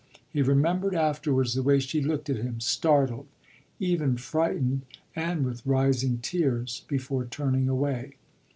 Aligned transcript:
He 0.33 0.41
remembered 0.41 0.95
afterwards 0.95 1.53
the 1.53 1.61
way 1.61 1.79
she 1.79 2.01
looked 2.01 2.27
at 2.27 2.37
him 2.37 2.59
startled, 2.59 3.27
even 3.79 4.17
frightened 4.17 4.81
and 5.15 5.45
with 5.45 5.63
rising 5.63 6.17
tears 6.23 6.83
before 6.87 7.25
turning 7.25 7.69
away. 7.69 8.15